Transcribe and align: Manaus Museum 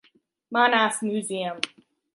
Manaus 0.51 0.97
Museum 1.03 1.59